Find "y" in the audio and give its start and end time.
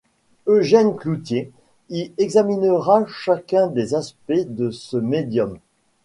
1.91-2.11